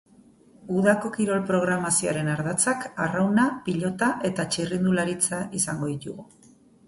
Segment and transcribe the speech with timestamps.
[0.75, 6.27] Udako kirol programazioaren ardatzak arrauna, pilota eta txirrindularitza izango ditugu.